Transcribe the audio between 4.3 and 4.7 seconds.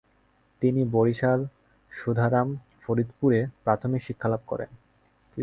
করেন।